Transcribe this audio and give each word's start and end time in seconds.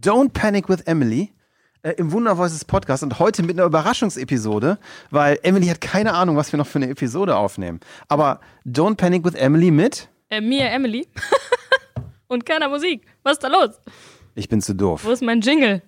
Don't 0.00 0.32
Panic 0.32 0.68
with 0.68 0.80
Emily 0.86 1.32
äh, 1.82 1.92
im 1.92 2.12
Wunder 2.12 2.36
Voices 2.36 2.64
Podcast 2.64 3.02
und 3.02 3.18
heute 3.18 3.42
mit 3.42 3.58
einer 3.58 3.66
Überraschungsepisode, 3.66 4.78
weil 5.10 5.38
Emily 5.42 5.66
hat 5.66 5.80
keine 5.80 6.14
Ahnung, 6.14 6.36
was 6.36 6.52
wir 6.52 6.58
noch 6.58 6.66
für 6.66 6.78
eine 6.78 6.88
Episode 6.90 7.36
aufnehmen. 7.36 7.80
Aber 8.08 8.40
Don't 8.66 8.96
Panic 8.96 9.24
with 9.24 9.34
Emily 9.34 9.70
mit 9.70 10.08
Äh, 10.30 10.40
mir, 10.40 10.70
Emily. 10.70 11.06
Und 12.28 12.46
keiner 12.46 12.68
Musik. 12.68 13.04
Was 13.24 13.32
ist 13.34 13.42
da 13.44 13.48
los? 13.48 13.80
Ich 14.36 14.48
bin 14.48 14.60
zu 14.62 14.74
doof. 14.74 15.04
Wo 15.04 15.10
ist 15.10 15.22
mein 15.22 15.40
Jingle? 15.40 15.82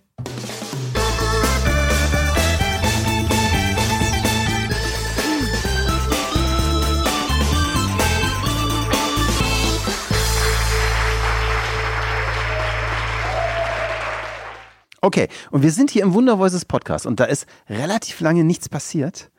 Okay, 15.04 15.26
und 15.50 15.64
wir 15.64 15.72
sind 15.72 15.90
hier 15.90 16.04
im 16.04 16.14
Wunder 16.14 16.38
Voices 16.38 16.64
Podcast 16.64 17.06
und 17.06 17.18
da 17.18 17.24
ist 17.24 17.46
relativ 17.68 18.20
lange 18.20 18.44
nichts 18.44 18.68
passiert. 18.68 19.32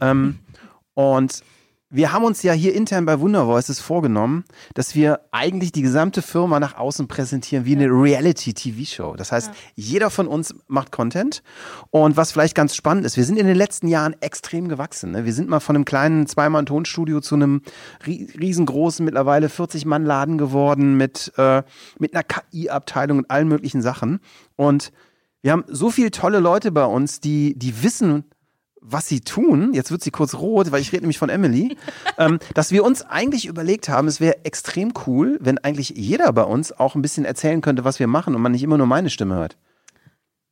Ähm, 0.00 0.38
und 0.94 1.42
wir 1.90 2.12
haben 2.12 2.24
uns 2.24 2.42
ja 2.42 2.52
hier 2.52 2.74
intern 2.74 3.06
bei 3.06 3.18
Wunder 3.18 3.46
Voices 3.46 3.80
vorgenommen, 3.80 4.44
dass 4.74 4.94
wir 4.94 5.20
eigentlich 5.32 5.72
die 5.72 5.80
gesamte 5.80 6.20
Firma 6.20 6.60
nach 6.60 6.76
außen 6.76 7.08
präsentieren 7.08 7.64
wie 7.64 7.74
eine 7.74 7.86
Reality-TV-Show. 7.86 9.16
Das 9.16 9.32
heißt, 9.32 9.50
jeder 9.74 10.10
von 10.10 10.26
uns 10.26 10.54
macht 10.66 10.92
Content. 10.92 11.42
Und 11.90 12.18
was 12.18 12.32
vielleicht 12.32 12.54
ganz 12.54 12.76
spannend 12.76 13.06
ist, 13.06 13.16
wir 13.16 13.24
sind 13.24 13.38
in 13.38 13.46
den 13.46 13.56
letzten 13.56 13.88
Jahren 13.88 14.14
extrem 14.20 14.68
gewachsen. 14.68 15.12
Ne? 15.12 15.24
Wir 15.24 15.32
sind 15.32 15.48
mal 15.48 15.60
von 15.60 15.76
einem 15.76 15.86
kleinen 15.86 16.26
Zweimann-Tonstudio 16.26 17.20
zu 17.20 17.36
einem 17.36 17.62
rie- 18.04 18.28
riesengroßen, 18.38 19.02
mittlerweile 19.02 19.48
40-Mann-Laden 19.48 20.36
geworden 20.36 20.98
mit, 20.98 21.32
äh, 21.38 21.62
mit 21.98 22.14
einer 22.14 22.22
KI-Abteilung 22.22 23.18
und 23.18 23.30
allen 23.30 23.48
möglichen 23.48 23.80
Sachen. 23.80 24.20
Und 24.56 24.92
wir 25.40 25.52
haben 25.52 25.64
so 25.68 25.90
viele 25.90 26.10
tolle 26.10 26.40
Leute 26.40 26.70
bei 26.70 26.84
uns, 26.84 27.20
die, 27.20 27.58
die 27.58 27.82
wissen, 27.82 28.24
was 28.80 29.08
sie 29.08 29.20
tun, 29.20 29.72
jetzt 29.74 29.90
wird 29.90 30.02
sie 30.02 30.10
kurz 30.10 30.34
rot, 30.34 30.70
weil 30.72 30.80
ich 30.80 30.92
rede 30.92 31.02
nämlich 31.02 31.18
von 31.18 31.28
Emily, 31.28 31.76
ähm, 32.18 32.38
dass 32.54 32.70
wir 32.72 32.84
uns 32.84 33.02
eigentlich 33.02 33.46
überlegt 33.46 33.88
haben, 33.88 34.08
es 34.08 34.20
wäre 34.20 34.44
extrem 34.44 34.92
cool, 35.06 35.38
wenn 35.40 35.58
eigentlich 35.58 35.90
jeder 35.90 36.32
bei 36.32 36.44
uns 36.44 36.72
auch 36.72 36.94
ein 36.94 37.02
bisschen 37.02 37.24
erzählen 37.24 37.60
könnte, 37.60 37.84
was 37.84 37.98
wir 37.98 38.06
machen 38.06 38.34
und 38.34 38.42
man 38.42 38.52
nicht 38.52 38.62
immer 38.62 38.78
nur 38.78 38.86
meine 38.86 39.10
Stimme 39.10 39.34
hört. 39.34 39.56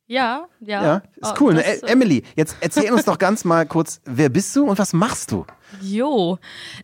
Ja, 0.09 0.47
ja. 0.61 0.83
Ja, 0.83 0.95
ist 1.17 1.33
Oh, 1.33 1.41
cool. 1.41 1.53
Ne? 1.55 1.63
das, 1.63 1.83
Ä- 1.83 1.87
Emily, 1.87 2.23
jetzt 2.37 2.55
erzähl 2.61 2.93
uns 2.93 3.03
doch 3.03 3.17
ganz 3.17 3.43
mal 3.43 3.65
kurz, 3.65 3.99
wer 4.05 4.29
bist 4.29 4.55
du 4.55 4.63
und 4.65 4.79
was 4.79 4.93
machst 4.93 5.33
du? 5.33 5.45
Jo. 5.81 6.37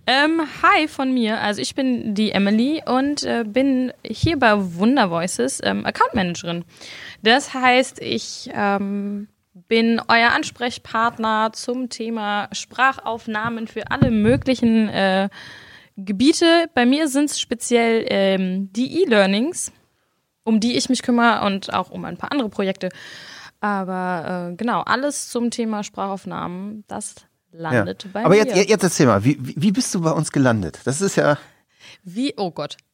Ähm, 0.05 0.41
hi 0.61 0.89
von 0.89 1.13
mir. 1.13 1.39
Also 1.39 1.61
ich 1.61 1.73
bin 1.73 2.15
die 2.15 2.31
Emily 2.33 2.81
und 2.85 3.23
äh, 3.23 3.45
bin 3.47 3.93
hier 4.05 4.37
bei 4.37 4.53
Wunder 4.75 5.09
Voices 5.09 5.61
ähm, 5.63 5.85
Account 5.85 6.13
Managerin. 6.15 6.65
Das 7.21 7.53
heißt, 7.53 8.01
ich 8.01 8.49
ähm, 8.53 9.29
bin 9.53 10.01
euer 10.07 10.31
Ansprechpartner 10.31 11.51
zum 11.53 11.89
Thema 11.89 12.49
Sprachaufnahmen 12.51 13.67
für 13.67 13.91
alle 13.91 14.11
möglichen 14.11 14.89
äh, 14.89 15.29
Gebiete. 15.95 16.69
Bei 16.73 16.85
mir 16.85 17.07
sind 17.07 17.29
es 17.29 17.39
speziell 17.39 18.05
ähm, 18.09 18.71
die 18.73 19.03
E-Learnings, 19.03 19.71
um 20.43 20.59
die 20.59 20.75
ich 20.75 20.89
mich 20.89 21.03
kümmere 21.03 21.45
und 21.45 21.73
auch 21.73 21.91
um 21.91 22.03
ein 22.05 22.17
paar 22.17 22.31
andere 22.31 22.49
Projekte. 22.49 22.89
Aber 23.61 24.49
äh, 24.51 24.55
genau, 24.55 24.81
alles 24.81 25.29
zum 25.29 25.51
Thema 25.51 25.83
Sprachaufnahmen, 25.83 26.83
das 26.87 27.15
landet 27.51 28.07
bei 28.11 28.25
Aber 28.25 28.35
mir. 28.35 28.45
jetzt, 28.45 28.55
jetzt 28.55 28.83
erzähl 28.83 29.05
mal, 29.05 29.23
wie, 29.23 29.37
wie 29.39 29.53
wie 29.55 29.71
bist 29.71 29.93
du 29.93 30.01
bei 30.01 30.11
uns 30.11 30.31
gelandet? 30.31 30.79
Das 30.85 30.99
ist 31.01 31.15
ja, 31.15 31.37
Wie, 32.03 32.33
oh 32.37 32.51
Gott. 32.51 32.77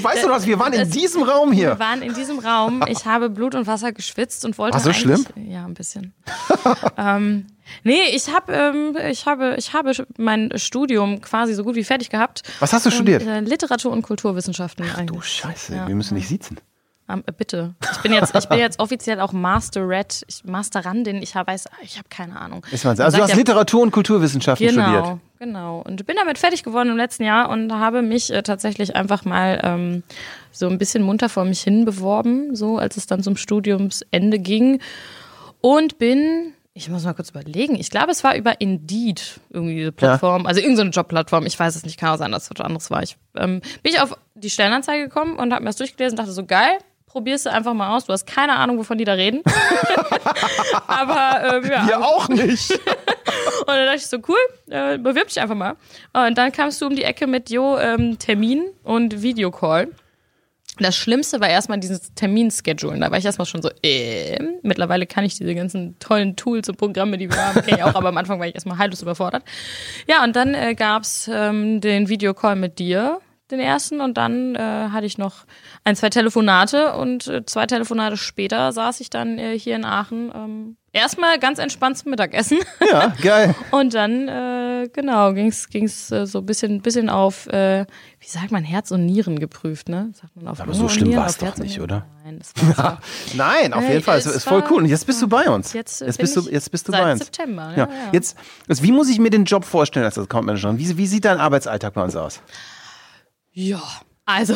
weißt 0.00 0.24
du 0.24 0.28
was, 0.30 0.46
wir 0.46 0.58
waren 0.58 0.72
in 0.72 0.90
diesem 0.90 1.22
Raum 1.22 1.50
Wir 1.50 1.56
hier. 1.56 1.78
waren 1.78 2.02
in 2.02 2.14
diesem 2.14 2.38
Raum. 2.38 2.82
Ich 2.88 3.04
habe 3.06 3.30
Blut 3.30 3.54
und 3.54 3.66
Wasser 3.66 3.92
geschwitzt 3.92 4.44
und 4.44 4.58
wollte 4.58 4.74
War 4.74 4.80
so 4.80 4.90
eigentlich, 4.90 5.26
Ja, 5.48 5.64
ein 5.64 5.74
bisschen. 5.74 6.14
ähm, 6.96 7.46
nee, 7.84 8.02
ich 8.12 8.32
habe, 8.32 8.52
ähm, 8.52 8.96
ich 9.10 9.26
habe, 9.26 9.56
ich 9.58 9.72
habe 9.72 9.92
mein 10.18 10.50
Studium 10.56 11.20
quasi 11.20 11.54
so 11.54 11.64
gut 11.64 11.74
wie 11.74 11.84
fertig 11.84 12.10
gehabt. 12.10 12.42
Was 12.60 12.72
hast 12.72 12.86
du 12.86 12.90
studiert? 12.90 13.22
Und, 13.22 13.28
äh, 13.28 13.40
Literatur 13.40 13.92
und 13.92 14.02
Kulturwissenschaften 14.02 14.86
Du 14.86 14.94
eigentlich. 14.98 15.24
Scheiße, 15.24 15.74
Ja. 15.74 15.88
wir 15.88 15.94
müssen 15.94 16.14
nicht 16.14 16.28
sitzen. 16.28 16.58
Ähm, 17.08 17.22
äh, 17.26 17.32
bitte. 17.32 17.74
Ich 17.92 17.98
bin 17.98 18.12
jetzt, 18.12 18.34
ich 18.34 18.46
bin 18.48 18.58
jetzt 18.58 18.80
offiziell 18.80 19.20
auch 19.20 19.32
Masterette, 19.32 20.24
ich, 20.28 20.42
Masterandin. 20.44 21.22
Ich 21.22 21.36
hab, 21.36 21.46
weiß, 21.46 21.66
ich 21.82 21.98
habe 21.98 22.08
keine 22.10 22.36
Ahnung. 22.40 22.66
Ist. 22.72 22.84
Man 22.84 22.98
Also 23.00 23.16
du 23.18 23.22
hast 23.22 23.30
ja- 23.30 23.36
Literatur 23.36 23.82
und 23.82 23.92
Kulturwissenschaften 23.92 24.66
Genau, 24.66 24.82
studiert. 24.82 25.20
Genau. 25.38 25.82
Und 25.86 26.06
bin 26.06 26.16
damit 26.16 26.38
fertig 26.38 26.62
geworden 26.62 26.90
im 26.90 26.96
letzten 26.96 27.24
Jahr 27.24 27.48
und 27.48 27.72
habe 27.72 28.02
mich 28.02 28.32
äh, 28.32 28.42
tatsächlich 28.42 28.96
einfach 28.96 29.24
mal 29.24 29.60
ähm, 29.62 30.02
so 30.50 30.68
ein 30.68 30.78
bisschen 30.78 31.02
munter 31.02 31.28
vor 31.28 31.44
mich 31.44 31.62
hin 31.62 31.84
beworben, 31.84 32.54
so 32.54 32.78
als 32.78 32.96
es 32.96 33.06
dann 33.06 33.22
zum 33.22 33.36
Studiumsende 33.36 34.38
ging. 34.38 34.80
Und 35.60 35.98
bin, 35.98 36.52
ich 36.74 36.88
muss 36.88 37.04
mal 37.04 37.14
kurz 37.14 37.30
überlegen, 37.30 37.76
ich 37.76 37.90
glaube, 37.90 38.12
es 38.12 38.22
war 38.22 38.36
über 38.36 38.60
Indeed, 38.60 39.40
irgendwie 39.50 39.76
diese 39.76 39.92
Plattform, 39.92 40.46
also 40.46 40.60
irgendeine 40.60 40.90
Jobplattform, 40.90 41.46
ich 41.46 41.58
weiß 41.58 41.76
es 41.76 41.84
nicht, 41.84 41.98
kann 41.98 42.10
auch 42.10 42.18
sein, 42.18 42.32
dass 42.32 42.44
es 42.44 42.50
was 42.50 42.64
anderes 42.64 42.90
war. 42.90 43.02
Ich 43.02 43.16
ähm, 43.36 43.60
bin 43.82 43.92
ich 43.92 44.00
auf 44.00 44.16
die 44.34 44.50
Stellenanzeige 44.50 45.04
gekommen 45.04 45.36
und 45.36 45.52
habe 45.52 45.62
mir 45.62 45.70
das 45.70 45.76
durchgelesen 45.76 46.18
und 46.18 46.18
dachte 46.18 46.32
so, 46.32 46.44
geil, 46.44 46.78
probierst 47.16 47.46
du 47.46 47.50
einfach 47.50 47.72
mal 47.72 47.96
aus. 47.96 48.04
Du 48.04 48.12
hast 48.12 48.26
keine 48.26 48.52
Ahnung, 48.56 48.76
wovon 48.76 48.98
die 48.98 49.04
da 49.04 49.14
reden. 49.14 49.42
Aber 50.86 51.56
ähm, 51.56 51.70
ja, 51.70 51.88
Wir 51.88 52.04
auch 52.04 52.28
nicht. 52.28 52.70
und 52.72 53.66
dann 53.66 53.86
dachte 53.86 53.96
ich 53.96 54.06
so, 54.06 54.18
cool, 54.28 54.36
äh, 54.68 54.98
bewirb 54.98 55.28
dich 55.28 55.40
einfach 55.40 55.54
mal. 55.54 55.76
Und 56.12 56.36
dann 56.36 56.52
kamst 56.52 56.82
du 56.82 56.86
um 56.86 56.94
die 56.94 57.04
Ecke 57.04 57.26
mit, 57.26 57.48
jo, 57.48 57.78
ähm, 57.78 58.18
Termin 58.18 58.66
und 58.82 59.22
Videocall. 59.22 59.88
Das 60.78 60.94
Schlimmste 60.94 61.40
war 61.40 61.48
erstmal 61.48 61.80
dieses 61.80 62.12
Terminschedulen. 62.12 63.00
Da 63.00 63.10
war 63.10 63.16
ich 63.16 63.24
erstmal 63.24 63.46
schon 63.46 63.62
so, 63.62 63.70
äh, 63.82 64.38
mittlerweile 64.60 65.06
kann 65.06 65.24
ich 65.24 65.38
diese 65.38 65.54
ganzen 65.54 65.98
tollen 65.98 66.36
Tools 66.36 66.68
und 66.68 66.76
Programme, 66.76 67.16
die 67.16 67.30
wir 67.30 67.36
haben, 67.38 67.62
kenn 67.62 67.76
ich 67.76 67.82
auch, 67.82 67.94
aber 67.94 68.10
am 68.10 68.18
Anfang 68.18 68.38
war 68.40 68.46
ich 68.46 68.54
erstmal 68.54 68.76
halblos 68.76 69.00
überfordert. 69.00 69.42
Ja, 70.06 70.22
und 70.22 70.36
dann 70.36 70.52
äh, 70.52 70.74
gab's 70.74 71.30
ähm, 71.32 71.80
den 71.80 72.10
Videocall 72.10 72.56
mit 72.56 72.78
dir, 72.78 73.22
den 73.50 73.60
ersten, 73.60 74.00
und 74.00 74.16
dann 74.16 74.54
äh, 74.54 74.58
hatte 74.58 75.06
ich 75.06 75.18
noch 75.18 75.44
ein, 75.84 75.94
zwei 75.96 76.10
Telefonate 76.10 76.94
und 76.94 77.26
äh, 77.28 77.44
zwei 77.46 77.66
Telefonate 77.66 78.16
später 78.16 78.72
saß 78.72 79.00
ich 79.00 79.10
dann 79.10 79.38
äh, 79.38 79.58
hier 79.58 79.76
in 79.76 79.84
Aachen. 79.84 80.32
Ähm, 80.34 80.76
erstmal 80.92 81.38
ganz 81.38 81.58
entspannt 81.60 81.98
zum 81.98 82.10
Mittagessen. 82.10 82.58
Ja, 82.90 83.14
geil. 83.22 83.54
Und 83.70 83.94
dann, 83.94 84.26
äh, 84.28 84.88
genau, 84.92 85.32
ging's 85.32 85.68
ging's 85.68 86.10
äh, 86.10 86.26
so 86.26 86.38
ein 86.40 86.46
bisschen, 86.46 86.80
bisschen 86.82 87.08
auf, 87.08 87.46
äh, 87.46 87.86
wie 88.18 88.26
sagt 88.26 88.50
man, 88.50 88.64
Herz 88.64 88.90
und 88.90 89.06
Nieren 89.06 89.38
geprüft, 89.38 89.88
ne? 89.88 90.10
Sagt 90.20 90.34
man 90.34 90.48
auf 90.48 90.58
Aber 90.60 90.72
Lunge 90.72 90.78
so 90.82 90.88
schlimm 90.88 91.14
war's 91.16 91.34
auf 91.34 91.38
doch 91.38 91.46
Herz 91.46 91.58
nicht, 91.58 91.80
oder? 91.80 92.04
Nein, 92.24 92.38
das 92.40 92.76
war 92.78 93.00
Nein, 93.36 93.72
auf 93.72 93.82
Nee, 93.82 93.92
jeden 93.92 94.02
Fall. 94.02 94.18
Es 94.18 94.26
es 94.26 94.36
ist 94.36 94.44
voll 94.44 94.62
war- 94.62 94.72
cool. 94.72 94.82
Und 94.82 94.86
jetzt 94.88 95.06
bist 95.06 95.22
du 95.22 95.28
bei 95.28 95.48
uns. 95.48 95.72
Jetzt, 95.72 96.02
äh, 96.02 96.06
jetzt 96.06 96.18
bist 96.18 96.34
du, 96.36 96.40
jetzt 96.50 96.70
bist 96.72 96.88
du 96.88 96.92
bei 96.92 97.12
uns. 97.12 97.20
September, 97.20 97.70
ja, 97.76 97.84
Ja. 97.84 97.84
ja. 97.84 97.88
Jetzt, 98.12 98.36
jetzt, 98.66 98.82
wie 98.82 98.90
muss 98.90 99.08
ich 99.08 99.20
mir 99.20 99.30
den 99.30 99.44
Job 99.44 99.64
vorstellen 99.64 100.04
als 100.04 100.18
Account 100.18 100.46
Manager? 100.46 100.76
Wie, 100.76 100.96
wie 100.98 101.06
sieht 101.06 101.24
dein 101.24 101.38
Arbeitsalltag 101.38 101.94
bei 101.94 102.02
uns 102.02 102.16
aus? 102.16 102.40
Ja, 103.58 103.82
also, 104.26 104.54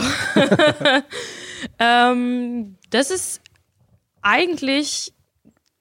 ähm, 1.78 2.76
das 2.90 3.10
ist 3.10 3.40
eigentlich, 4.20 5.14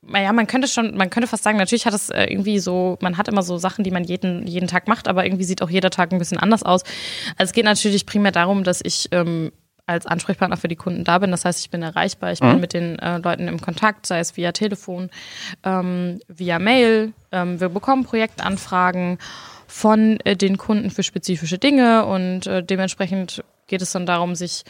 naja, 0.02 0.32
man 0.32 0.48
könnte 0.48 0.70
schon, 0.70 0.96
man 0.96 1.10
könnte 1.10 1.28
fast 1.28 1.44
sagen, 1.44 1.58
natürlich 1.58 1.86
hat 1.86 1.94
es 1.94 2.10
äh, 2.12 2.28
irgendwie 2.28 2.60
so, 2.60 2.98
man 3.02 3.18
hat 3.18 3.28
immer 3.28 3.44
so 3.44 3.58
Sachen, 3.58 3.84
die 3.84 3.92
man 3.92 4.06
jeden, 4.06 4.48
jeden 4.48 4.70
Tag 4.70 4.88
macht, 4.88 5.10
aber 5.10 5.26
irgendwie 5.26 5.44
sieht 5.44 5.62
auch 5.62 5.70
jeder 5.70 5.90
Tag 5.90 6.14
ein 6.14 6.18
bisschen 6.18 6.38
anders 6.38 6.64
aus. 6.64 6.84
Also 7.32 7.50
es 7.50 7.52
geht 7.52 7.66
natürlich 7.66 8.06
primär 8.06 8.32
darum, 8.32 8.64
dass 8.64 8.80
ich 8.82 9.10
ähm, 9.12 9.52
als 9.86 10.06
Ansprechpartner 10.06 10.56
für 10.56 10.70
die 10.70 10.78
Kunden 10.78 11.04
da 11.04 11.18
bin. 11.18 11.32
Das 11.32 11.44
heißt, 11.44 11.60
ich 11.60 11.70
bin 11.70 11.82
erreichbar, 11.82 12.32
ich 12.32 12.40
bin 12.40 12.62
mit 12.62 12.72
den 12.72 13.00
äh, 13.00 13.18
Leuten 13.18 13.50
im 13.50 13.60
Kontakt, 13.60 14.06
sei 14.06 14.20
es 14.20 14.38
via 14.38 14.54
Telefon, 14.54 15.10
ähm, 15.66 16.22
via 16.30 16.58
Mail. 16.58 17.12
Ähm, 17.34 17.60
wir 17.60 17.68
bekommen 17.68 18.06
Projektanfragen 18.06 19.18
von 19.70 20.20
äh, 20.22 20.36
den 20.36 20.58
Kunden 20.58 20.90
für 20.90 21.04
spezifische 21.04 21.60
Dinge 21.60 22.06
und 22.06 22.48
äh, 22.48 22.64
dementsprechend 22.64 23.44
geht 23.68 23.84
es 23.84 23.92
dann 23.92 24.08
darum, 24.08 24.34
sich 24.34 24.64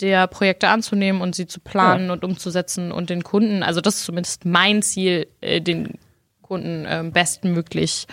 der 0.00 0.28
Projekte 0.28 0.68
anzunehmen 0.68 1.20
und 1.20 1.34
sie 1.34 1.46
zu 1.46 1.58
planen 1.58 2.10
und 2.10 2.24
umzusetzen 2.24 2.92
und 2.92 3.10
den 3.10 3.24
Kunden, 3.24 3.62
also 3.62 3.80
das 3.80 3.96
ist 3.96 4.04
zumindest 4.04 4.44
mein 4.44 4.82
Ziel, 4.82 5.26
äh, 5.40 5.60
den 5.60 5.98
Kunden 6.42 6.84
äh, 6.84 7.02
bestmöglich 7.12 8.06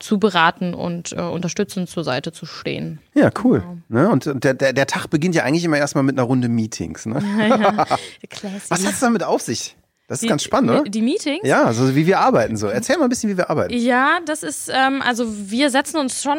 zu 0.00 0.18
beraten 0.18 0.74
und 0.74 1.12
äh, 1.12 1.20
unterstützend 1.20 1.88
zur 1.88 2.02
Seite 2.02 2.32
zu 2.32 2.44
stehen. 2.44 2.98
Ja, 3.14 3.30
cool. 3.44 3.62
Ne? 3.88 4.08
Und 4.08 4.30
der, 4.42 4.54
der, 4.54 4.72
der 4.72 4.86
Tag 4.86 5.08
beginnt 5.08 5.34
ja 5.34 5.44
eigentlich 5.44 5.64
immer 5.64 5.78
erstmal 5.78 6.04
mit 6.04 6.18
einer 6.18 6.26
Runde 6.26 6.48
Meetings. 6.48 7.06
Ne? 7.06 7.16
Was 8.68 8.84
hat 8.84 8.92
es 8.94 9.00
damit 9.00 9.22
auf 9.22 9.42
sich? 9.42 9.76
Das 10.08 10.16
ist 10.18 10.22
Die- 10.22 10.28
ganz 10.28 10.42
spannend, 10.42 10.70
oder? 10.70 10.82
Die 10.84 11.02
Meetings? 11.02 11.40
Ja, 11.46 11.64
also 11.64 11.94
wie 11.94 12.06
wir 12.06 12.18
arbeiten 12.18 12.56
so. 12.56 12.66
Erzähl 12.66 12.96
mal 12.96 13.04
ein 13.04 13.10
bisschen, 13.10 13.28
wie 13.30 13.36
wir 13.36 13.50
arbeiten. 13.50 13.74
Ja, 13.74 14.18
das 14.24 14.42
ist, 14.42 14.70
ähm, 14.74 15.02
also 15.02 15.26
wir 15.50 15.68
setzen 15.68 15.98
uns 15.98 16.22
schon 16.22 16.38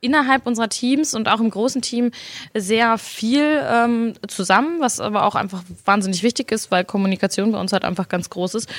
innerhalb 0.00 0.46
unserer 0.46 0.70
Teams 0.70 1.14
und 1.14 1.28
auch 1.28 1.38
im 1.40 1.50
großen 1.50 1.82
Team 1.82 2.12
sehr 2.56 2.96
viel 2.96 3.62
ähm, 3.70 4.14
zusammen, 4.26 4.80
was 4.80 5.00
aber 5.00 5.24
auch 5.26 5.34
einfach 5.34 5.62
wahnsinnig 5.84 6.22
wichtig 6.22 6.50
ist, 6.50 6.70
weil 6.70 6.84
Kommunikation 6.86 7.52
bei 7.52 7.60
uns 7.60 7.74
halt 7.74 7.84
einfach 7.84 8.08
ganz 8.08 8.30
groß 8.30 8.54
ist. 8.54 8.70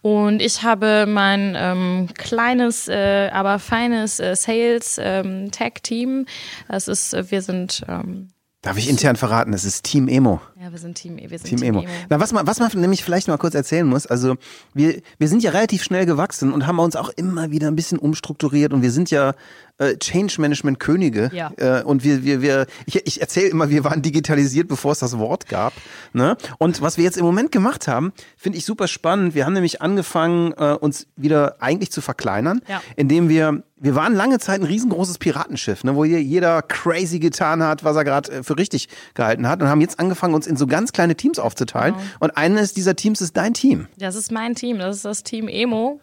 Und 0.00 0.40
ich 0.40 0.62
habe 0.62 1.06
mein 1.08 1.56
ähm, 1.58 2.08
kleines, 2.16 2.86
äh, 2.86 3.30
aber 3.32 3.58
feines 3.58 4.20
äh, 4.20 4.36
Sales-Tech-Team. 4.36 6.26
das 6.68 6.86
ist, 6.86 7.14
äh, 7.14 7.30
wir 7.32 7.42
sind 7.42 7.82
ähm, 7.88 8.28
Darf 8.68 8.76
ich 8.76 8.90
intern 8.90 9.16
verraten, 9.16 9.54
es 9.54 9.64
ist 9.64 9.82
Team 9.84 10.08
Emo. 10.08 10.42
ja, 10.60 10.70
wir 10.70 10.78
sind 10.78 10.94
Team, 10.94 11.16
wir 11.16 11.38
sind 11.38 11.44
Team, 11.58 11.62
Emo. 11.62 11.84
Na, 12.10 12.20
was 12.20 12.32
man, 12.34 12.46
was 12.46 12.58
man 12.58 12.70
nämlich 12.74 13.02
vielleicht 13.02 13.26
mal 13.26 13.38
kurz 13.38 13.54
erzählen 13.54 13.86
muss, 13.86 14.06
also 14.06 14.36
wir, 14.74 15.00
wir 15.18 15.26
sind 15.28 15.42
ja 15.42 15.52
relativ 15.52 15.82
schnell 15.82 16.04
gewachsen 16.04 16.52
und 16.52 16.66
haben 16.66 16.78
uns 16.78 16.94
auch 16.94 17.08
immer 17.16 17.50
wieder 17.50 17.68
ein 17.68 17.76
bisschen 17.76 17.98
umstrukturiert 17.98 18.74
und 18.74 18.82
wir 18.82 18.90
sind 18.90 19.10
ja 19.10 19.32
äh, 19.78 19.96
Change 19.96 20.38
Management 20.38 20.80
Könige. 20.80 21.30
Ja. 21.32 21.50
Äh, 21.56 21.82
und 21.82 22.04
wir, 22.04 22.24
wir, 22.24 22.42
wir, 22.42 22.66
ich, 22.84 23.06
ich 23.06 23.20
erzähle 23.22 23.48
immer, 23.48 23.70
wir 23.70 23.84
waren 23.84 24.02
digitalisiert, 24.02 24.68
bevor 24.68 24.92
es 24.92 24.98
das 24.98 25.16
Wort 25.16 25.48
gab. 25.48 25.72
Ne? 26.12 26.36
Und 26.58 26.82
was 26.82 26.98
wir 26.98 27.04
jetzt 27.04 27.16
im 27.16 27.24
Moment 27.24 27.50
gemacht 27.52 27.88
haben, 27.88 28.12
finde 28.36 28.58
ich 28.58 28.66
super 28.66 28.86
spannend. 28.86 29.34
Wir 29.34 29.46
haben 29.46 29.54
nämlich 29.54 29.80
angefangen, 29.80 30.52
äh, 30.58 30.74
uns 30.78 31.06
wieder 31.16 31.56
eigentlich 31.60 31.90
zu 31.90 32.02
verkleinern, 32.02 32.60
Ja. 32.68 32.82
indem 32.96 33.30
wir 33.30 33.62
wir 33.80 33.94
waren 33.94 34.14
lange 34.14 34.38
Zeit 34.38 34.60
ein 34.60 34.66
riesengroßes 34.66 35.18
Piratenschiff, 35.18 35.84
ne, 35.84 35.94
wo 35.94 36.04
hier 36.04 36.22
jeder 36.22 36.62
crazy 36.62 37.18
getan 37.18 37.62
hat, 37.62 37.84
was 37.84 37.96
er 37.96 38.04
gerade 38.04 38.42
für 38.42 38.56
richtig 38.58 38.88
gehalten 39.14 39.48
hat 39.48 39.62
und 39.62 39.68
haben 39.68 39.80
jetzt 39.80 39.98
angefangen, 40.00 40.34
uns 40.34 40.46
in 40.46 40.56
so 40.56 40.66
ganz 40.66 40.92
kleine 40.92 41.14
Teams 41.14 41.38
aufzuteilen. 41.38 41.94
Genau. 41.94 42.06
Und 42.20 42.36
eines 42.36 42.74
dieser 42.74 42.96
Teams 42.96 43.20
ist 43.20 43.36
dein 43.36 43.54
Team. 43.54 43.88
Das 43.96 44.14
ist 44.14 44.32
mein 44.32 44.54
Team, 44.54 44.78
das 44.78 44.96
ist 44.96 45.04
das 45.04 45.22
Team 45.22 45.48
Emo. 45.48 46.00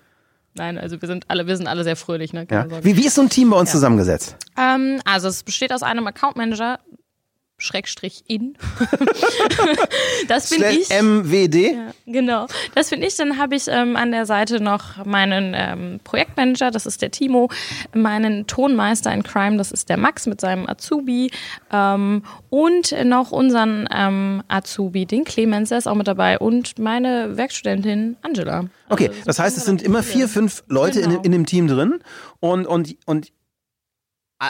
Nein, 0.58 0.78
also 0.78 1.02
wir 1.02 1.08
sind 1.08 1.26
alle, 1.28 1.48
wir 1.48 1.58
sind 1.58 1.68
alle 1.68 1.84
sehr 1.84 1.98
fröhlich, 1.98 2.32
ne? 2.32 2.48
Ja. 2.50 2.66
Wie, 2.82 2.96
wie 2.96 3.06
ist 3.06 3.16
so 3.16 3.22
ein 3.22 3.30
Team 3.30 3.50
bei 3.50 3.60
uns 3.60 3.72
zusammengesetzt? 3.72 4.38
Ähm, 4.58 5.02
also 5.04 5.28
es 5.28 5.44
besteht 5.44 5.74
aus 5.74 5.84
einem 5.84 6.08
Account 6.08 6.38
Manager, 6.38 6.80
Schrägstrich 7.58 8.24
in. 8.28 8.58
das 10.28 10.50
bin 10.50 10.64
ich. 10.64 10.90
MWD. 10.90 11.56
Ja, 11.56 11.92
genau, 12.06 12.48
das 12.74 12.90
bin 12.90 13.02
ich. 13.02 13.16
Dann 13.16 13.38
habe 13.38 13.56
ich 13.56 13.68
ähm, 13.68 13.96
an 13.96 14.12
der 14.12 14.26
Seite 14.26 14.62
noch 14.62 15.06
meinen 15.06 15.54
ähm, 15.56 16.00
Projektmanager, 16.04 16.70
das 16.72 16.86
ist 16.86 17.02
der 17.02 17.12
Timo, 17.12 17.50
meinen 17.94 18.46
Tonmeister 18.48 19.14
in 19.14 19.24
Crime, 19.24 19.58
das 19.58 19.72
ist 19.72 19.90
der 19.90 19.98
Max 19.98 20.26
mit 20.28 20.42
seinem 20.42 20.68
Azubi 20.68 21.32
ähm, 21.72 22.24
und 22.50 22.94
noch 23.06 23.32
unseren 23.32 23.88
ähm, 23.92 24.44
Azubi, 24.48 25.06
den 25.06 25.24
Clemens, 25.24 25.70
der 25.70 25.78
ist 25.78 25.88
auch 25.88 25.96
mit 25.96 26.08
dabei 26.08 26.38
und 26.40 26.78
meine 26.78 27.38
Werkstudentin 27.38 28.18
Angela. 28.22 28.66
Okay, 28.90 29.08
Also, 29.10 29.22
das 29.26 29.40
heißt, 29.40 29.58
es 29.58 29.66
sind 29.66 29.82
immer 29.82 30.04
vier, 30.04 30.28
fünf 30.28 30.64
Leute 30.68 31.00
in, 31.00 31.10
Genau. 31.10 31.22
in 31.22 31.32
dem 31.32 31.46
Team 31.46 31.68
drin 31.68 32.00
und, 32.40 32.66
und, 32.68 32.98
und 33.06 33.32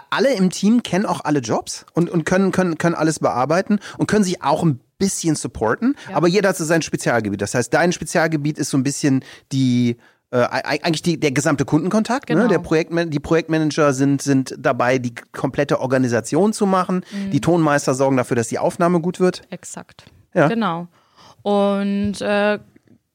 alle 0.10 0.34
im 0.34 0.50
Team 0.50 0.84
kennen 0.84 1.06
auch 1.06 1.22
alle 1.24 1.40
Jobs 1.40 1.86
und, 1.94 2.10
und 2.10 2.26
können, 2.26 2.52
können, 2.52 2.78
können 2.78 2.96
alles 2.96 3.20
bearbeiten 3.20 3.80
und 3.98 4.08
können 4.08 4.24
sich 4.24 4.42
auch 4.44 4.64
ein 4.64 4.80
bisschen 4.98 5.36
supporten, 5.36 5.96
Ja. 6.10 6.16
aber 6.16 6.28
jeder 6.28 6.50
hat 6.50 6.58
so 6.58 6.64
sein 6.66 6.82
Spezialgebiet. 6.82 7.42
Das 7.42 7.54
heißt, 7.54 7.74
dein 7.74 7.92
Spezialgebiet 7.92 8.58
ist 8.58 8.70
so 8.70 8.78
ein 8.78 8.84
bisschen 8.84 9.24
die 9.52 9.98
äh, 10.32 10.38
eig- 10.38 10.84
eigentlich 10.84 11.02
die, 11.04 11.20
der 11.20 11.32
gesamte 11.32 11.66
Kundenkontakt. 11.66 12.30
Ne? 12.30 12.36
Genau. 12.36 12.48
Der 12.48 12.60
Projektman 12.60 13.10
die 13.12 13.20
Projektmanager 13.20 13.94
sind, 13.94 14.22
sind 14.22 14.56
dabei, 14.58 14.98
die 14.98 15.14
komplette 15.34 15.80
Organisation 15.82 16.52
zu 16.54 16.66
machen. 16.66 17.06
Mhm. 17.12 17.32
Die 17.32 17.42
Tonmeister 17.42 17.94
sorgen 17.94 18.18
dafür, 18.18 18.36
dass 18.36 18.48
die 18.48 18.58
Aufnahme 18.58 19.02
gut 19.02 19.20
wird. 19.20 19.42
Exakt. 19.52 20.06
Ja. 20.34 20.48
Genau. 20.48 20.88
Und 21.44 22.22
äh, 22.22 22.58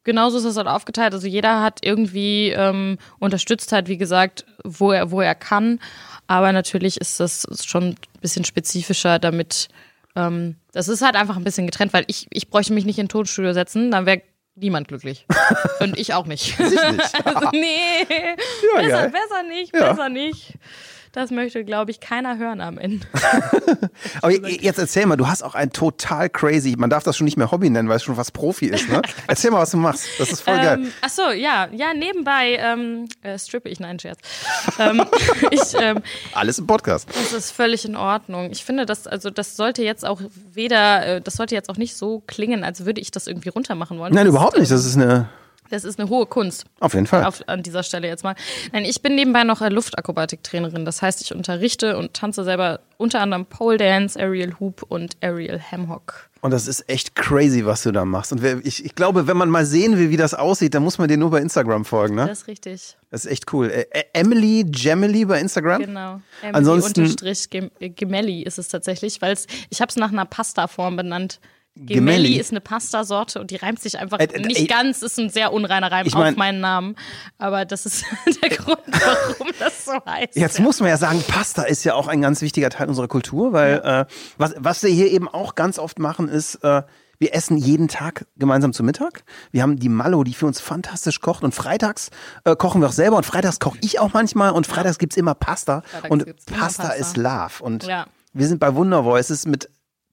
genauso 0.05 0.38
ist 0.38 0.44
das 0.44 0.56
halt 0.56 0.67
aufgeteilt. 0.67 1.12
Also 1.14 1.26
jeder 1.26 1.62
hat 1.62 1.81
irgendwie 1.82 2.50
ähm, 2.50 2.99
unterstützt 3.19 3.73
halt, 3.73 3.88
wie 3.88 3.99
gesagt, 3.99 4.44
wo 4.64 4.93
er, 4.93 5.11
wo 5.11 5.20
er 5.20 5.35
kann. 5.35 5.81
Aber 6.26 6.52
natürlich 6.52 7.00
ist 7.00 7.20
das 7.20 7.47
schon 7.64 7.91
ein 7.91 7.97
bisschen 8.20 8.44
spezifischer, 8.44 9.19
damit 9.19 9.69
ähm, 10.17 10.56
das 10.73 10.88
ist 10.88 11.02
halt 11.02 11.17
einfach 11.17 11.37
ein 11.37 11.44
bisschen 11.44 11.67
getrennt, 11.67 11.93
weil 11.93 12.05
ich, 12.06 12.26
ich 12.31 12.49
bräuchte 12.50 12.73
mich 12.73 12.85
nicht 12.85 12.99
in 12.99 13.06
ein 13.06 13.08
Tonstudio 13.08 13.52
setzen, 13.52 13.91
dann 13.91 14.06
wäre 14.06 14.23
niemand 14.55 14.88
glücklich. 14.88 15.26
Und 15.81 15.99
ich 15.99 16.14
auch 16.14 16.26
nicht. 16.26 16.58
nicht. 16.58 16.73
also, 17.26 17.49
nee, 17.53 18.06
Ja, 18.75 18.81
besser, 18.82 19.08
besser 19.08 19.43
nicht, 19.49 19.75
Ja. 19.75 19.91
besser 19.91 20.08
nicht. 20.08 20.55
Das 21.12 21.33
möchte, 21.33 21.65
glaube 21.65 21.91
ich, 21.91 21.99
keiner 21.99 22.39
hören 22.39 22.61
am 22.61 22.79
Ende. 22.79 23.05
Aber 24.23 24.31
jetzt 24.33 24.79
erzähl 24.79 25.07
mal, 25.07 25.17
du 25.17 25.27
hast 25.27 25.43
auch 25.43 25.57
ein 25.57 25.73
total 25.73 26.31
crazy, 26.31 26.77
man 26.79 26.89
darf 26.89 27.03
das 27.03 27.17
schon 27.17 27.25
nicht 27.25 27.37
mehr 27.37 27.51
Hobby 27.51 27.69
nennen, 27.69 27.89
weil 27.89 27.97
es 27.97 28.05
schon 28.05 28.15
fast 28.15 28.33
Profi 28.33 28.67
ist, 28.67 28.89
ne? 28.89 29.03
erzähl 29.27 29.51
mal, 29.51 29.59
was 29.59 29.73
du 29.73 29.77
machst. 29.79 30.07
Das 30.19 30.31
ist 30.31 30.43
voll 30.43 30.57
geil. 30.57 30.79
Ähm, 30.81 30.93
ach 31.01 31.09
so, 31.09 31.31
ja, 31.31 31.69
ja, 31.73 31.95
nebenbei 31.95 32.59
ähm, 32.61 33.09
äh, 33.23 33.37
strippe 33.39 33.69
ich, 33.69 33.81
nein, 33.81 33.99
Scherz. 33.99 34.21
ähm, 34.79 35.05
ich, 35.51 35.61
ähm, 35.81 36.01
Alles 36.33 36.61
im 36.61 36.69
Podcast. 36.69 37.09
das 37.09 37.33
ist 37.33 37.51
völlig 37.51 37.85
in 37.85 37.97
Ordnung. 37.97 38.53
Ich 38.53 38.65
finde, 38.65 38.87
das, 38.87 39.09
also 39.09 39.31
das 39.31 39.56
sollte 39.56 39.83
jetzt 39.83 40.06
auch 40.06 40.21
weder, 40.53 41.06
äh, 41.06 41.21
das 41.21 41.35
sollte 41.35 41.56
jetzt 41.56 41.71
auch 41.71 41.77
nicht 41.77 41.97
so 41.97 42.23
klingen, 42.29 42.63
als 42.63 42.85
würde 42.85 43.01
ich 43.01 43.11
das 43.11 43.27
irgendwie 43.27 43.49
runtermachen 43.49 43.99
wollen. 43.99 44.15
Nein, 44.15 44.29
überhaupt 44.29 44.56
nicht. 44.56 44.71
Das 44.71 44.85
ist 44.85 44.97
eine, 44.97 45.29
Das 45.70 45.84
ist 45.84 45.99
eine 46.00 46.08
hohe 46.11 46.26
Kunst. 46.26 46.64
auf 46.81 46.94
jeden 46.94 47.06
Fall. 47.06 47.25
Auf, 47.25 47.43
an 47.46 47.62
dieser 47.62 47.82
Stelle 47.82 48.08
jetzt 48.08 48.25
mal. 48.25 48.34
Nein, 48.72 48.84
ich 48.84 49.00
bin 49.02 49.14
nebenbei 49.14 49.44
noch 49.44 49.62
äh, 49.62 49.69
Luftakrobatiktrainerin. 49.69 50.84
Das 50.84 51.00
heißt, 51.00 51.20
ich 51.22 51.32
unterrichte 51.34 51.96
und 51.96 52.12
tanze 52.14 52.44
selber 52.44 52.81
unter 52.96 53.20
anderem 53.20 53.46
Pole 53.46 53.78
Dance, 53.78 54.19
Aerial 54.19 54.58
Hoop 54.61 54.82
und 54.88 55.17
Aerial 55.20 55.61
Hamhock. 55.61 56.28
Und 56.43 56.52
das 56.52 56.67
ist 56.67 56.88
echt 56.88 57.14
crazy, 57.14 57.67
was 57.67 57.82
du 57.82 57.93
da 57.93 58.05
machst. 58.05 58.32
Und 58.32 58.43
ich, 58.64 58.84
ich 58.84 58.94
glaube, 58.94 59.26
wenn 59.26 59.37
man 59.37 59.50
mal 59.50 59.67
sehen 59.67 59.99
will, 59.99 60.08
wie 60.11 60.17
das 60.17 60.32
aussieht, 60.34 60.75
dann 60.75 60.82
muss 60.82 60.96
man 60.99 61.06
dir 61.08 61.19
nur 61.19 61.31
bei 61.31 61.40
Instagram 61.40 61.84
folgen, 61.84 62.14
ne? 62.14 62.26
Das 62.26 62.40
ist 62.43 62.46
richtig. 62.49 62.96
Das 63.11 63.25
ist 63.26 63.31
echt 63.31 63.52
cool. 63.52 63.70
Äh, 63.70 63.84
Emily 64.14 64.64
Gemily 64.67 65.25
bei 65.26 65.38
Instagram? 65.40 65.82
Genau. 65.82 66.20
Emily 66.43 66.56
Ansonsten- 66.56 67.02
unterstrich 67.02 67.49
Gemelli 67.96 68.43
ist 68.43 68.58
es 68.58 68.69
tatsächlich, 68.69 69.20
weil 69.20 69.37
ich 69.69 69.81
habe 69.81 69.90
es 69.90 69.96
nach 69.96 70.11
einer 70.12 70.25
Pastaform 70.25 70.96
benannt. 70.96 71.40
Gemelli? 71.76 72.37
Ist 72.37 72.50
eine 72.50 72.61
Pastasorte 72.61 73.40
und 73.40 73.50
die 73.50 73.56
reimt 73.56 73.81
sich 73.81 73.99
einfach 73.99 74.19
Äh, 74.19 74.25
äh, 74.25 74.40
nicht 74.40 74.61
ey. 74.61 74.67
ganz, 74.67 75.02
ist 75.02 75.19
ein 75.19 75.31
sehr 75.31 75.52
unreiner 75.52 75.90
Reim 75.90 76.06
Ich 76.06 76.14
mein- 76.14 76.32
auf 76.34 76.38
meinen 76.38 76.61
Namen. 76.61 76.96
Aber 77.38 77.64
das 77.64 77.87
ist 77.87 78.05
der 78.43 78.50
Grund, 78.50 78.81
warum 78.90 79.49
das 79.58 79.84
so 79.84 79.93
heißt. 80.05 80.37
Jetzt 80.37 80.58
ja. 80.58 80.64
muss 80.64 80.81
man 80.81 80.88
ja 80.88 80.96
sagen, 80.96 81.22
Pasta 81.26 81.62
ist 81.62 81.84
ja 81.84 81.94
auch 81.94 82.08
ein 82.08 82.20
ganz 82.20 82.43
wichtiger 82.43 82.70
Teil 82.70 82.88
unserer 82.88 83.08
Kultur, 83.08 83.52
weil 83.52 83.81
äh, 83.84 84.05
was, 84.37 84.55
was 84.58 84.82
wir 84.82 84.90
hier 84.90 85.11
eben 85.11 85.28
auch 85.28 85.55
ganz 85.55 85.78
oft 85.78 85.99
machen, 85.99 86.28
ist, 86.28 86.56
äh, 86.64 86.82
wir 87.19 87.34
essen 87.34 87.56
jeden 87.58 87.88
Tag 87.88 88.26
gemeinsam 88.37 88.72
zu 88.72 88.82
Mittag. 88.82 89.25
Wir 89.52 89.62
haben 89.62 89.76
die 89.78 89.90
Mallo, 89.90 90.25
die 90.25 90.32
für 90.34 90.46
uns 90.46 90.58
fantastisch 90.61 91.20
kocht 91.20 91.44
und 91.44 91.55
freitags 91.55 92.11
äh, 92.44 92.56
kochen 92.56 92.81
wir 92.81 92.88
auch 92.88 92.93
selber 92.93 93.17
und 93.19 93.25
freitags 93.26 93.58
koche 93.61 93.78
ich 93.82 93.99
auch 94.00 94.12
manchmal 94.14 94.52
und 94.52 94.67
freitags 94.67 94.99
gibt's 94.99 95.17
immer 95.19 95.34
Pasta 95.34 95.82
Freitags 95.82 96.11
und 96.11 96.25
gibt's 96.25 96.46
immer 96.49 96.58
Pasta, 96.58 96.82
Pasta. 96.84 96.99
ist 96.99 97.17
Love 97.19 97.62
und 97.62 97.84
Ja. 97.84 98.06
wir 98.32 98.46
sind 98.49 98.58
bei 98.58 98.75
Wonder 98.75 99.05
Voices 99.05 99.46
mit 99.46 99.69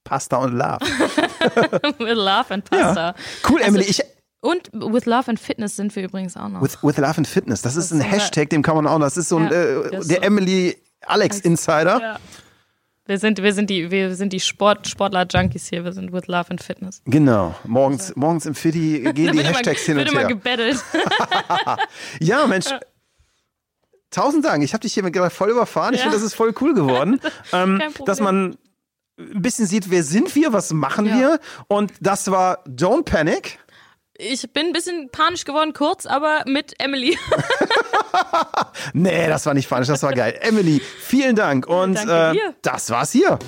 Pasta 0.08 0.36
und 0.38 0.52
Love. 0.56 0.78
With 1.98 2.16
Love 2.16 2.46
and 2.54 2.64
Pasta. 2.68 3.14
Cool, 3.48 3.56
Also- 3.58 3.68
Emily. 3.68 3.84
Ich, 3.84 4.02
Und 4.40 4.70
With 4.72 5.04
Love 5.06 5.28
and 5.28 5.38
Fitness 5.40 5.76
sind 5.76 5.94
wir 5.96 6.04
übrigens 6.04 6.36
auch 6.36 6.48
noch. 6.48 6.62
with, 6.62 6.78
with 6.82 6.96
Love 6.96 7.18
and 7.18 7.26
Fitness, 7.26 7.60
das 7.62 7.76
ist 7.76 7.86
ist 7.86 7.92
ein 7.92 8.00
Hashtag, 8.00 8.48
dem 8.50 8.62
kann 8.62 8.76
man 8.76 8.86
auch, 8.86 8.98
das 9.00 9.16
ist 9.16 9.28
so 9.28 9.36
ein, 9.36 9.44
Ja, 9.44 9.50
äh, 9.50 9.90
das 9.90 10.06
der 10.08 10.16
so- 10.18 10.22
Emily 10.22 10.76
Alex 11.06 11.40
Insider. 11.40 12.00
ja. 12.00 12.18
Wir 13.06 13.18
sind, 13.18 13.42
wir 13.42 13.54
sind 13.54 13.70
die, 13.70 13.90
wir 13.90 14.14
sind 14.14 14.34
die 14.34 14.40
Sport, 14.40 14.86
Sportler-Junkies 14.86 15.68
hier. 15.68 15.82
Wir 15.82 15.92
sind 15.94 16.12
With 16.12 16.26
Love 16.26 16.50
and 16.50 16.62
Fitness. 16.62 17.00
Genau, 17.06 17.54
morgens, 17.64 18.14
morgens 18.16 18.44
im 18.44 18.54
Fitti 18.54 19.00
gehen 19.00 19.14
die 19.14 19.24
Wird 19.24 19.34
immer- 19.34 19.44
Hashtags 19.44 19.80
hin 19.82 19.96
wird 19.96 20.08
und 20.08 20.12
immer 20.12 20.20
her. 20.26 20.28
gebettelt. 20.28 20.78
Ja, 22.20 22.46
Mensch. 22.46 22.66
Tausend 24.10 24.44
Dank. 24.44 24.62
Ich 24.64 24.72
habe 24.72 24.82
dich 24.82 24.94
hier 24.94 25.02
mit 25.02 25.12
gerade 25.14 25.30
voll 25.30 25.50
überfahren. 25.50 25.94
Ich 25.94 26.00
Ja. 26.00 26.04
finde, 26.04 26.16
das 26.18 26.24
ist 26.24 26.34
voll 26.34 26.54
cool 26.60 26.74
geworden. 26.74 27.20
ähm, 27.52 27.80
dass 28.06 28.20
man 28.20 28.56
ein 29.18 29.42
bisschen 29.42 29.66
sieht, 29.66 29.90
wer 29.90 30.02
sind 30.02 30.34
wir, 30.34 30.52
was 30.52 30.72
machen 30.72 31.06
Ja. 31.06 31.16
wir. 31.18 31.40
Und 31.66 31.92
das 32.00 32.30
war 32.30 32.62
Don't 32.66 33.04
Panic. 33.04 33.58
Ich 34.20 34.52
bin 34.52 34.66
ein 34.66 34.72
bisschen 34.72 35.10
panisch 35.10 35.44
geworden, 35.44 35.72
kurz, 35.72 36.04
aber 36.06 36.42
mit 36.46 36.74
Emily. 36.80 37.16
Nee, 38.92 39.26
das 39.28 39.44
war 39.46 39.54
nicht 39.54 39.68
panisch, 39.68 39.88
das 39.88 40.02
war 40.02 40.12
geil. 40.12 40.36
Emily, 40.40 40.80
vielen 41.00 41.36
Dank. 41.36 41.66
Und 41.66 41.96
äh, 41.96 42.34
das 42.62 42.90
war's 42.90 43.12
hier. 43.12 43.38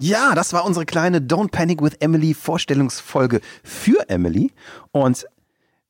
Ja, 0.00 0.34
das 0.34 0.52
war 0.54 0.64
unsere 0.64 0.86
kleine 0.86 1.18
Don't 1.20 1.50
Panic 1.50 1.82
with 1.82 1.92
Emily 2.00 2.32
Vorstellungsfolge 2.32 3.40
für 3.62 4.08
Emily. 4.08 4.50
Und 4.92 5.26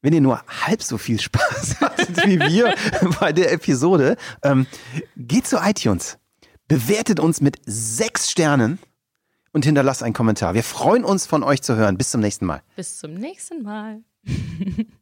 wenn 0.02 0.12
ihr 0.12 0.20
nur 0.20 0.42
halb 0.48 0.82
so 0.82 0.98
viel 0.98 1.20
Spaß 1.20 1.80
hattet 1.80 2.26
wie 2.26 2.40
wir 2.40 2.74
bei 3.20 3.32
der 3.32 3.52
Episode, 3.52 4.16
ähm, 4.42 4.66
geht 5.16 5.46
zu 5.46 5.58
iTunes, 5.58 6.18
bewertet 6.66 7.20
uns 7.20 7.40
mit 7.40 7.58
sechs 7.66 8.30
Sternen 8.30 8.80
und 9.52 9.64
hinterlasst 9.64 10.02
einen 10.02 10.14
Kommentar. 10.14 10.54
Wir 10.54 10.64
freuen 10.64 11.04
uns 11.04 11.26
von 11.26 11.42
euch 11.44 11.62
zu 11.62 11.76
hören. 11.76 11.96
Bis 11.96 12.10
zum 12.10 12.20
nächsten 12.20 12.46
Mal. 12.46 12.62
Bis 12.74 12.98
zum 12.98 13.14
nächsten 13.14 13.62
Mal. 13.62 14.02